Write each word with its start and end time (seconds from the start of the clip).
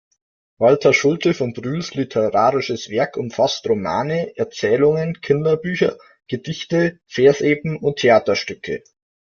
Walther 0.57 0.93
Schulte 0.95 1.35
vom 1.35 1.53
Brühls 1.53 1.93
literarisches 1.93 2.89
Werk 2.89 3.17
umfasst 3.17 3.69
Romane, 3.69 4.35
Erzählungen, 4.35 5.21
Kinderbücher, 5.21 5.99
Gedichte, 6.27 6.97
Versepen 7.05 7.77
und 7.77 7.97
Theaterstücke. 7.99 8.81